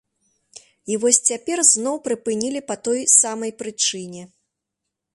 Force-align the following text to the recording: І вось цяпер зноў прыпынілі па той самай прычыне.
І 0.93 0.97
вось 1.03 1.19
цяпер 1.33 1.61
зноў 1.73 1.95
прыпынілі 2.09 2.65
па 2.73 2.81
той 2.89 2.99
самай 3.19 3.51
прычыне. 3.63 4.23